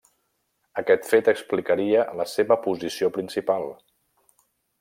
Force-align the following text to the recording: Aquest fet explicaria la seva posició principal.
Aquest 0.81 1.05
fet 1.09 1.29
explicaria 1.33 2.07
la 2.21 2.27
seva 2.33 2.59
posició 2.67 3.15
principal. 3.19 3.71